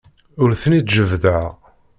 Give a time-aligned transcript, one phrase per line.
[0.41, 1.45] Ur ten-id-jebbdeɣ.